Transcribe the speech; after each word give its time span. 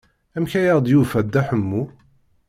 Amek 0.35 0.53
ay 0.59 0.67
aɣ-d-yufa 0.71 1.19
Dda 1.25 1.41
Ḥemmu? 1.47 1.83